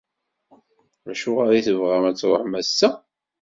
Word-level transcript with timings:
Acuɣer 1.11 1.51
i 1.53 1.61
tebɣam 1.67 2.03
ad 2.09 2.15
tṛuḥem 2.17 2.53
ass-a? 2.61 2.89